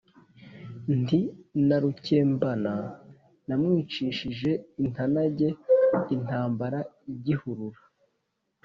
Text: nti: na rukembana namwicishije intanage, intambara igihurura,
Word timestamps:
nti: 0.99 1.19
na 1.67 1.77
rukembana 1.83 2.73
namwicishije 3.47 4.51
intanage, 4.83 5.47
intambara 6.15 6.79
igihurura, 7.13 7.81